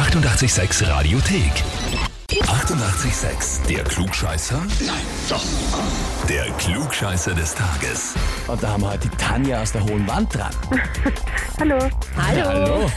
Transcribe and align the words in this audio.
886 0.00 0.80
Radiothek. 0.88 2.09
88,6. 2.30 3.66
Der 3.68 3.82
Klugscheißer? 3.82 4.58
Nein, 4.86 4.94
doch. 5.28 5.42
Der 6.28 6.44
Klugscheißer 6.58 7.34
des 7.34 7.54
Tages. 7.56 8.14
Und 8.46 8.62
da 8.62 8.68
haben 8.68 8.82
wir 8.82 8.90
heute 8.92 9.08
die 9.08 9.16
Tanja 9.16 9.60
aus 9.62 9.72
der 9.72 9.82
Hohen 9.82 10.06
Wand 10.06 10.32
dran. 10.32 10.50
Hallo. 11.58 11.76
Hallo. 12.16 12.44
Hallo. 12.46 12.90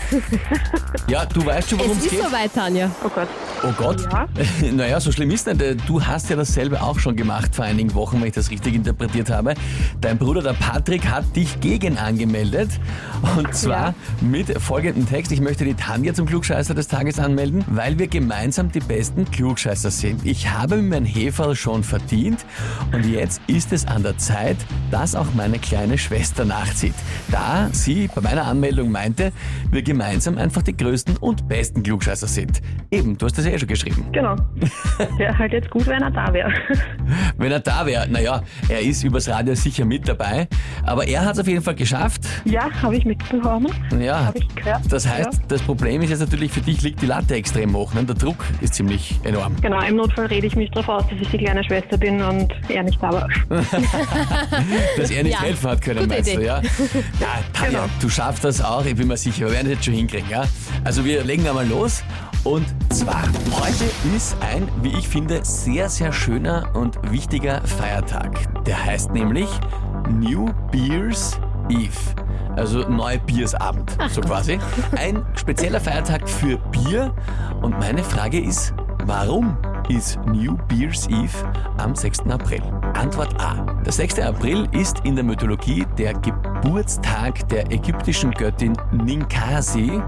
Ja, 1.08 1.26
du 1.26 1.44
weißt 1.46 1.72
schon, 1.72 1.80
worum 1.80 1.92
Es 1.94 1.98
es 1.98 2.04
ist 2.06 2.12
geht. 2.12 2.24
soweit, 2.24 2.54
Tanja. 2.54 2.92
Oh 3.04 3.10
Gott. 3.10 3.28
Oh 3.64 3.72
Gott. 3.76 4.02
Ja. 4.12 4.28
Naja, 4.72 5.00
so 5.00 5.12
schlimm 5.12 5.32
ist 5.32 5.48
nicht. 5.48 5.62
Du 5.90 6.02
hast 6.06 6.30
ja 6.30 6.36
dasselbe 6.36 6.82
auch 6.82 7.00
schon 7.00 7.16
gemacht 7.16 7.56
vor 7.56 7.66
einigen 7.66 7.94
Wochen, 7.96 8.20
wenn 8.22 8.28
ich 8.28 8.34
das 8.34 8.52
richtig 8.52 8.76
interpretiert 8.76 9.30
habe. 9.32 9.56
Dein 10.00 10.18
Bruder, 10.20 10.42
der 10.44 10.54
Patrick, 10.54 11.06
hat 11.10 11.36
dich 11.36 11.60
gegen 11.60 11.98
angemeldet. 11.98 12.70
Und 13.36 13.54
zwar 13.56 13.88
Ja. 13.88 13.94
mit 14.22 14.62
folgendem 14.62 15.08
Text. 15.10 15.32
Ich 15.32 15.42
möchte 15.42 15.66
die 15.66 15.74
Tanja 15.74 16.14
zum 16.14 16.28
Klugscheißer 16.28 16.74
des 16.76 16.88
Tages 16.88 17.18
anmelden, 17.20 17.66
weil 17.68 17.98
wir 17.98 18.08
gemeinsam 18.08 18.72
die 18.72 18.80
besten 18.80 19.23
Klugscheißer 19.32 19.92
sind. 19.92 20.26
Ich 20.26 20.50
habe 20.50 20.78
mir 20.78 20.94
mein 20.94 21.06
Heferl 21.06 21.56
schon 21.56 21.84
verdient 21.84 22.46
und 22.92 23.06
jetzt 23.06 23.42
ist 23.48 23.74
es 23.74 23.86
an 23.86 24.04
der 24.04 24.18
Zeit, 24.18 24.58
dass 24.92 25.16
auch 25.16 25.34
meine 25.36 25.58
kleine 25.60 25.98
Schwester 25.98 26.46
nachzieht. 26.46 26.94
Da 27.32 27.70
sie 27.72 28.10
bei 28.14 28.22
meiner 28.22 28.46
Anmeldung 28.46 28.92
meinte, 28.92 29.32
wir 29.72 29.82
gemeinsam 29.82 30.38
einfach 30.38 30.62
die 30.62 30.76
größten 30.76 31.18
und 31.18 31.48
besten 31.48 31.84
Klugscheißer 31.84 32.28
sind. 32.28 32.62
Eben, 32.92 33.18
du 33.18 33.26
hast 33.26 33.38
das 33.38 33.46
ja 33.46 33.52
eh 33.52 33.60
schon 33.60 33.68
geschrieben. 33.68 34.06
Genau. 34.12 34.36
Wäre 35.18 35.38
halt 35.38 35.54
jetzt 35.54 35.70
gut, 35.70 35.88
wenn 35.88 36.02
er 36.02 36.12
da 36.12 36.32
wäre. 36.34 36.52
Wenn 37.38 37.52
er 37.52 37.60
da 37.60 37.86
wäre, 37.86 38.08
naja, 38.10 38.42
er 38.70 38.82
ist 38.82 39.04
übers 39.04 39.28
Radio 39.30 39.56
sicher 39.56 39.86
mit 39.86 40.08
dabei, 40.08 40.48
aber 40.84 41.08
er 41.08 41.26
hat 41.26 41.34
es 41.34 41.40
auf 41.40 41.48
jeden 41.48 41.64
Fall 41.64 41.76
geschafft. 41.76 42.22
Ja, 42.46 42.70
habe 42.82 42.96
ich 42.98 43.06
mitbekommen. 43.06 43.68
Ja, 44.00 44.26
Habe 44.26 44.38
ich 44.40 44.56
gehört. 44.56 44.82
das 44.90 45.08
heißt, 45.08 45.34
Ja. 45.34 45.40
das 45.48 45.62
Problem 45.62 46.02
ist 46.02 46.10
jetzt 46.12 46.20
natürlich, 46.20 46.52
für 46.52 46.62
dich 46.62 46.82
liegt 46.82 47.02
die 47.02 47.06
Latte 47.06 47.36
extrem 47.36 47.76
hoch. 47.76 47.94
Ne? 47.94 48.04
Der 48.04 48.16
Druck 48.16 48.44
ist 48.62 48.74
ziemlich 48.76 49.13
enorm. 49.24 49.56
Genau, 49.62 49.82
im 49.82 49.96
Notfall 49.98 50.26
rede 50.28 50.48
ich 50.48 50.56
mich 50.56 50.70
darauf 50.72 50.90
aus, 51.04 51.10
dass 51.10 51.20
ich 51.22 51.30
die 51.30 51.38
kleine 51.38 51.64
Schwester 51.64 51.98
bin 51.98 52.22
und 52.22 52.54
er 52.70 52.84
nicht 52.84 53.02
da 53.02 53.12
war. 53.12 53.28
Dass 54.98 55.10
er 55.12 55.24
nicht 55.24 55.34
Ja, 55.34 55.42
helfen 55.42 55.70
hat 55.70 55.82
können, 55.82 56.00
gute 56.00 56.10
meinst 56.10 56.30
du, 56.30 56.36
Idee. 56.36 56.46
ja? 56.46 56.62
Ja, 57.20 57.28
Tanja, 57.54 57.80
Genau. 57.82 57.94
du 58.02 58.10
schaffst 58.10 58.44
das 58.44 58.62
auch, 58.62 58.86
ich 58.86 58.96
bin 58.96 59.08
mir 59.08 59.18
sicher, 59.18 59.46
wir 59.48 59.52
werden 59.54 59.68
es 59.68 59.74
jetzt 59.74 59.86
schon 59.86 59.94
hinkriegen, 59.94 60.30
ja? 60.30 60.44
Also 60.84 61.04
wir 61.06 61.24
legen 61.24 61.48
einmal 61.48 61.68
los. 61.68 62.04
Und 62.44 62.66
zwar, 62.90 63.24
heute 63.62 63.86
ist 64.16 64.36
ein, 64.42 64.68
wie 64.82 64.90
ich 64.98 65.08
finde, 65.08 65.40
sehr, 65.46 65.90
sehr 65.90 66.12
schöner 66.12 66.70
und 66.74 66.98
wichtiger 67.12 67.62
Feiertag. 67.66 68.38
Der 68.66 68.84
heißt 68.84 69.12
nämlich 69.14 69.48
New 70.10 70.50
Beers 70.72 71.40
Eve. 71.70 71.90
Also 72.58 72.80
Neubiersabend, 72.88 73.98
so 74.12 74.22
quasi. 74.22 74.60
Ein 74.96 75.26
spezieller 75.36 75.80
Feiertag 75.80 76.30
für 76.30 76.58
Bier. 76.58 77.16
Und 77.62 77.80
meine 77.80 78.04
Frage 78.04 78.40
ist, 78.40 78.74
warum 79.06 79.58
ist 79.90 80.18
New 80.26 80.58
Beers 80.68 81.08
Eve 81.08 81.54
am 81.78 81.96
6. 81.96 82.22
April? 82.30 82.62
Antwort 82.94 83.40
A. 83.42 83.56
Der 83.84 83.92
6. 83.92 84.20
April 84.20 84.68
ist 84.72 85.00
in 85.04 85.16
der 85.16 85.26
Mythologie 85.26 85.86
der 85.98 86.14
Geburtstag 86.14 87.48
der 87.50 87.70
ägyptischen 87.72 88.32
Göttin 88.32 88.74
Ninkasi. 88.92 90.02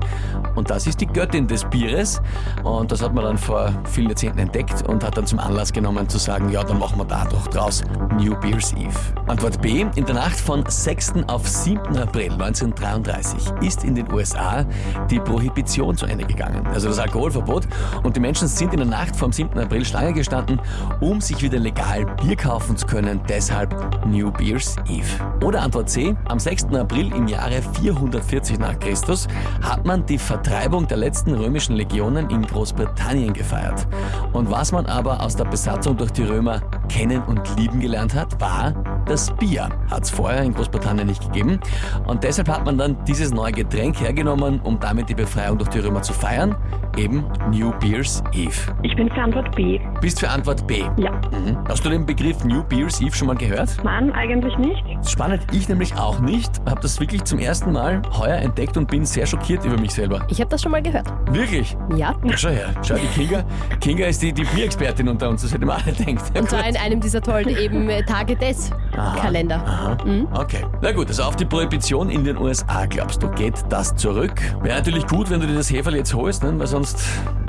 Und 0.56 0.70
das 0.70 0.88
ist 0.88 1.02
die 1.02 1.08
Göttin 1.08 1.48
des 1.48 1.66
Bieres. 1.66 2.22
Und 2.64 2.92
das 2.92 3.02
hat 3.02 3.14
man 3.14 3.26
dann 3.26 3.38
vor 3.38 3.74
vielen 3.86 4.10
Jahrzehnten 4.10 4.40
entdeckt 4.40 4.88
und 4.88 5.04
hat 5.04 5.18
dann 5.18 5.26
zum 5.26 5.40
Anlass 5.40 5.74
genommen 5.74 6.08
zu 6.08 6.18
sagen, 6.18 6.50
ja, 6.50 6.64
dann 6.64 6.80
machen 6.80 6.98
wir 6.98 7.06
da 7.06 7.26
doch 7.26 7.48
draus 7.48 7.84
New 8.18 8.36
Beers 8.40 8.72
Eve. 8.74 8.98
Antwort 9.28 9.62
B. 9.62 9.86
In 9.96 10.06
der 10.06 10.16
Nacht 10.16 10.40
von 10.40 10.64
6. 10.66 11.26
auf 11.28 11.48
7. 11.48 11.98
April 11.98 12.32
1933 12.32 13.52
ist 13.62 13.84
in 13.84 13.96
den 13.96 14.10
USA 14.12 14.66
die 15.10 15.20
Prohibition 15.20 15.98
zu 15.98 16.06
Ende 16.06 16.24
gegangen. 16.24 16.66
Also 16.68 16.88
das 16.88 17.00
Alkoholverbot. 17.00 17.68
Und 18.04 18.16
die 18.16 18.22
Menschen 18.22 18.48
sind 18.48 18.72
in 18.72 18.80
der 18.80 18.88
Nacht 18.88 19.16
vom 19.16 19.34
7. 19.34 19.60
April 19.60 19.84
Schlange 19.84 20.14
gestanden, 20.14 20.62
um 21.02 21.20
sich 21.20 21.42
wieder 21.42 21.60
legal 21.60 22.06
Bier 22.06 22.38
kaufen 22.38 22.75
zu 22.76 22.86
können. 22.86 23.22
Deshalb 23.28 24.06
New 24.06 24.32
Beers 24.32 24.76
Eve. 24.88 25.08
Oder 25.44 25.62
Antwort 25.62 25.90
C. 25.90 26.16
Am 26.26 26.40
6. 26.40 26.66
April 26.74 27.14
im 27.14 27.28
Jahre 27.28 27.62
440 27.82 28.60
nach 28.60 28.80
Christus 28.80 29.28
hat 29.62 29.86
man 29.86 30.06
die 30.06 30.18
Vertreibung 30.18 30.88
der 30.88 30.98
letzten 30.98 31.34
römischen 31.34 31.76
Legionen 31.76 32.30
in 32.30 32.42
Großbritannien 32.44 33.34
gefeiert. 33.34 33.88
Und 34.34 34.50
was 34.50 34.72
man 34.72 34.86
aber 34.86 35.22
aus 35.22 35.36
der 35.36 35.46
Besatzung 35.46 35.98
durch 35.98 36.12
die 36.12 36.24
Römer 36.24 36.62
kennen 36.90 37.22
und 37.24 37.42
lieben 37.58 37.80
gelernt 37.80 38.14
hat, 38.14 38.40
war 38.40 38.74
das 39.06 39.32
Bier. 39.36 39.70
Hat 39.90 40.04
es 40.04 40.10
vorher 40.10 40.44
in 40.44 40.54
Großbritannien 40.54 41.08
nicht 41.08 41.22
gegeben. 41.22 41.60
Und 42.06 42.24
deshalb 42.24 42.50
hat 42.50 42.66
man 42.66 42.78
dann 42.78 42.98
dieses 43.06 43.34
neue 43.34 43.52
Getränk 43.52 44.00
hergenommen, 44.00 44.60
um 44.62 44.80
damit 44.80 45.10
die 45.10 45.16
Befreiung 45.16 45.58
durch 45.58 45.70
die 45.70 45.80
Römer 45.80 46.02
zu 46.02 46.14
feiern. 46.14 46.56
Eben 46.98 47.26
New 47.52 47.72
Beers 47.80 48.24
Eve. 48.32 48.56
Ich 48.84 48.96
bin 48.96 49.10
für 49.10 49.22
Antwort 49.22 49.54
B. 49.56 49.80
Bist 50.00 50.20
für 50.20 50.30
Antwort 50.30 50.66
B. 50.66 50.84
Ja. 50.98 51.12
Mhm. 51.12 51.58
Hast 51.68 51.84
du 51.86 51.90
den 51.90 52.06
Begriff 52.06 52.44
New 52.46 52.64
Beers 52.64 53.02
Eve 53.02 53.14
schon 53.14 53.28
mal 53.28 53.36
gehört? 53.36 53.78
Nein, 53.84 54.12
eigentlich 54.14 54.58
nicht. 54.58 54.84
Spannend, 55.06 55.44
ich 55.52 55.68
nämlich 55.68 55.96
auch 55.98 56.20
nicht. 56.20 56.62
Habe 56.66 56.82
das 56.82 57.00
wirklich 57.00 57.24
zum 57.26 57.40
ersten 57.40 57.74
Mal 57.74 58.02
heuer 58.18 58.38
entdeckt 58.38 58.78
und 58.78 58.90
bin 58.90 59.06
sehr 59.06 59.26
schockiert 59.26 59.66
über 59.66 59.78
mich 59.80 59.94
selber. 59.94 60.26
Ich 60.30 60.40
habe 60.40 60.50
das 60.50 60.62
schon 60.62 60.72
mal 60.72 60.82
gehört. 60.82 61.08
Wirklich? 61.32 61.76
Ja. 61.96 62.16
Ja, 62.24 62.38
schau 62.38 62.50
her. 62.50 62.74
Schau, 62.82 62.96
die 62.96 63.08
Kinga, 63.08 63.44
Kinga 63.82 64.06
ist 64.06 64.22
die, 64.22 64.32
die 64.32 64.44
Bierexpertin 64.44 65.08
unter 65.10 65.30
uns, 65.30 65.42
das 65.42 65.54
hätte 65.54 65.66
man 65.66 65.82
alle 65.82 65.94
denkt. 65.94 66.38
Und 66.38 66.50
zwar 66.50 66.68
in 66.68 66.78
einem 66.84 67.00
dieser 67.02 67.22
tollen 67.22 67.50
eben 67.50 67.90
Tage 68.06 68.36
des 68.36 68.72
Kalender. 68.96 69.56
Aha. 69.66 69.98
Okay. 70.34 70.66
Na 70.82 70.92
gut, 70.92 71.08
also 71.08 71.24
auf 71.24 71.36
die 71.36 71.46
Prohibition 71.46 72.10
in 72.10 72.24
den 72.24 72.38
USA, 72.38 72.86
glaubst 72.86 73.22
du, 73.24 73.30
geht 73.32 73.54
das 73.70 73.96
zurück? 73.96 74.34
Wäre 74.62 74.78
natürlich 74.78 75.06
gut, 75.08 75.30
wenn 75.30 75.40
du 75.42 75.48
dir 75.48 75.56
das 75.56 75.70
Heferl 75.72 75.96
jetzt 75.96 76.14
holst, 76.14 76.44
ne? 76.44 76.54
weil 76.58 76.68
sonst 76.68 77.00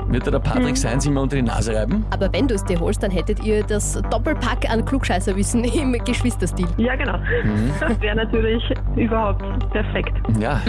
wird 0.07 0.25
dir 0.25 0.31
der 0.31 0.39
Patrick 0.39 0.77
Seins 0.77 1.05
immer 1.05 1.21
unter 1.21 1.35
die 1.35 1.41
Nase 1.41 1.75
reiben. 1.75 2.05
Aber 2.11 2.31
wenn 2.31 2.47
du 2.47 2.55
es 2.55 2.63
dir 2.63 2.79
holst, 2.79 3.03
dann 3.03 3.11
hättet 3.11 3.43
ihr 3.43 3.63
das 3.63 4.01
Doppelpack 4.09 4.69
an 4.69 4.85
Klugscheißerwissen 4.85 5.63
im 5.65 5.93
Geschwisterstil. 6.05 6.67
Ja, 6.77 6.95
genau. 6.95 7.19
Das 7.79 7.99
wäre 8.01 8.15
natürlich 8.15 8.63
überhaupt 8.95 9.43
perfekt. 9.71 10.13
Ja, 10.39 10.61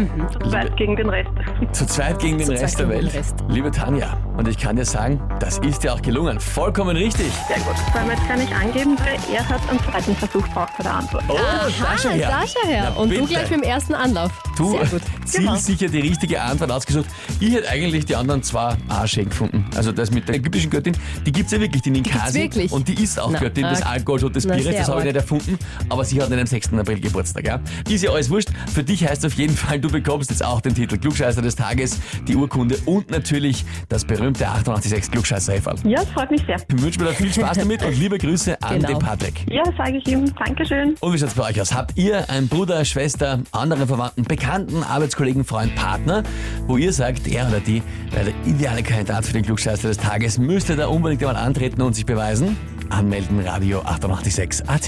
Weit 0.47 0.77
gegen 0.77 0.97
den 0.97 1.09
Rest. 1.09 1.31
zu 1.73 1.87
zweit 1.87 2.19
gegen 2.19 2.39
den 2.39 2.47
Zu 2.47 2.53
zweit 2.55 2.63
Rest 2.63 2.81
der 2.81 2.89
Welt. 2.89 3.15
Rest. 3.15 3.45
Liebe 3.49 3.71
Tanja, 3.71 4.17
und 4.39 4.49
ich 4.49 4.57
kann 4.57 4.77
dir 4.77 4.85
sagen, 4.87 5.21
das 5.41 5.59
ist 5.59 5.83
dir 5.85 5.93
auch 5.93 6.01
gelungen. 6.01 6.41
Vollkommen 6.41 6.97
richtig. 6.97 7.27
Sehr 7.49 7.59
gut. 7.59 7.77
Vor 7.93 8.01
allem 8.01 8.11
jetzt 8.11 8.27
kann 8.27 8.41
ich 8.41 8.55
angeben, 8.55 8.97
weil 8.99 9.19
er 9.37 9.47
hat 9.47 9.61
einen 9.69 9.79
zweiten 9.81 10.17
Versuch 10.17 10.49
braucht 10.49 10.77
bei 10.79 10.85
der 10.85 10.95
Antwort. 10.95 11.25
Oh, 11.29 11.35
Aha, 11.37 11.67
da 11.69 11.99
schau 11.99 12.09
her. 12.11 12.29
da 12.29 12.47
schau 12.47 12.67
her. 12.69 12.93
Na 12.95 13.01
Und 13.01 13.09
bitte. 13.11 13.21
du 13.23 13.27
gleich 13.29 13.51
mit 13.51 13.61
dem 13.61 13.69
ersten 13.69 13.95
Anlauf. 13.95 14.31
Du, 14.57 14.71
Sehr 14.73 14.87
gut. 14.87 15.03
zielsicher 15.27 15.89
die 15.89 16.01
richtige 16.01 16.41
Antwort 16.41 16.71
ausgesucht. 16.71 17.07
Ich 17.41 17.53
hätte 17.53 17.69
eigentlich 17.69 18.07
die 18.07 18.17
anderen 18.17 18.43
zwei 18.43 18.77
Arschig 18.89 19.29
gefunden. 19.31 19.65
Also 19.77 19.93
das 19.93 20.11
mit 20.11 20.27
der 20.29 20.37
ägyptischen 20.37 20.71
Göttin, 20.71 20.97
die 21.27 21.33
gibt's 21.33 21.53
ja 21.53 21.61
wirklich, 21.61 21.83
die 21.83 21.91
Ninkasi. 21.91 22.41
wirklich? 22.41 22.73
Und 22.73 22.89
die 22.89 23.03
ist 23.03 23.21
auch 23.21 23.31
Na, 23.31 23.39
Göttin 23.41 23.69
des. 23.69 23.83
Alkohols 23.83 24.23
und 24.25 24.37
des 24.37 24.47
Na, 24.47 24.55
Bieres. 24.57 24.75
Das 24.77 24.89
habe 24.89 25.01
ich 25.01 25.07
nicht 25.07 25.17
erfunden. 25.17 25.59
Aber 25.89 26.05
sie 26.05 26.21
hat 26.23 26.31
an 26.31 26.39
dem 26.39 26.47
6. 26.47 26.73
April 26.75 27.01
Geburtstag. 27.01 27.45
Ja? 27.47 27.61
Ist 27.89 28.03
ja 28.05 28.11
alles 28.13 28.31
wurscht. 28.31 28.51
Für 28.73 28.83
dich 28.85 29.05
heißt 29.07 29.27
auf 29.27 29.35
jeden 29.35 29.57
Fall, 29.57 29.81
du 29.81 29.91
bekommst 29.91 30.31
jetzt 30.31 30.45
auch 30.45 30.61
den 30.61 30.75
Titel 30.75 30.97
Klugscheißer 30.97 31.43
des 31.43 31.57
Tages, 31.57 31.99
die 32.27 32.37
Urkunde 32.37 32.77
und 32.87 33.11
natürlich 33.11 33.65
das 33.89 34.05
berühmte 34.05 34.28
886 34.37 35.11
klugscheißer 35.11 35.53
-Häferl. 35.55 35.77
Ja, 35.89 35.97
das 36.01 36.09
freut 36.11 36.31
mich 36.31 36.43
sehr. 36.47 36.57
Ich 36.69 36.83
wünsche 36.83 36.99
mir 37.01 37.07
da 37.07 37.13
viel 37.13 37.33
Spaß 37.33 37.59
damit 37.59 37.83
und 37.85 37.99
liebe 37.99 38.19
Grüße 38.19 38.61
an 38.63 38.77
Genau. 38.77 38.89
den 38.89 38.99
Patrick. 38.99 39.45
Ja, 39.51 39.63
sage 39.77 39.99
ich 39.99 40.07
ihm. 40.09 40.33
Dankeschön. 40.45 40.95
Und 41.01 41.13
wie 41.15 41.19
schaut's 41.19 41.35
bei 41.35 41.49
euch 41.51 41.61
aus? 41.61 41.73
Habt 41.75 41.97
ihr 41.97 42.29
einen 42.31 42.49
Bruder, 42.49 42.85
Schwester, 42.85 43.41
andere 43.53 43.87
Verwandten, 43.87 44.25
Bekannten, 44.25 44.83
Arbeitskollegen, 44.83 45.45
Freund, 45.45 45.75
Partner, 45.75 46.23
wo 46.67 46.77
ihr 46.77 46.93
sagt, 46.93 47.27
er 47.29 47.49
oder 47.49 47.61
die 47.61 47.83
wäre 48.11 48.27
der 48.27 48.35
ideale 48.47 48.83
Kandidat 48.83 49.25
für 49.25 49.33
den 49.33 49.45
Klugscheißer 49.45 49.89
des 49.89 49.99
Tages, 49.99 50.39
müsst 50.39 50.69
ihr 50.69 50.77
da 50.77 50.87
unbedingt 50.89 51.23
einmal 51.25 51.43
antreten 51.43 51.83
und 51.83 51.95
sich 51.95 52.07
beweisen? 52.07 52.57
Anmelden, 52.91 53.41
Radio 53.41 53.81
886 53.83 54.69
AT. 54.69 54.87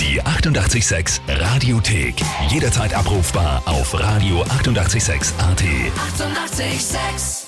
Die 0.00 0.22
88,6 0.22 1.20
Radiothek. 1.28 2.14
Jederzeit 2.48 2.94
abrufbar 2.94 3.62
auf 3.66 3.94
radio886.at. 3.94 5.62
88,6. 5.62 6.60
Eighty-eight, 6.60 6.80
sex. 6.80 7.41